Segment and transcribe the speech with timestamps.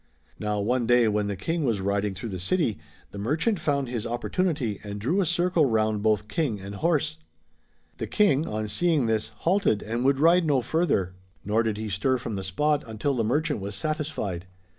[0.39, 2.79] Now, one day when the King was riding through the city,
[3.11, 7.19] the merchant found his oppor tunity and drew a circle round both King and horse
[7.99, 11.11] The King, on seeing this, halted, and would ride no further; 28o MARCO POLO.
[11.11, 11.41] Book III.
[11.45, 14.47] nor (lid he stir tram the spot until the merchant was satisfied.